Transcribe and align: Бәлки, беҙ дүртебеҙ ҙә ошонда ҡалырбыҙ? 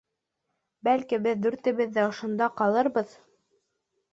Бәлки, 0.87 1.19
беҙ 1.27 1.43
дүртебеҙ 1.43 1.93
ҙә 1.99 2.07
ошонда 2.15 2.51
ҡалырбыҙ? 2.63 3.15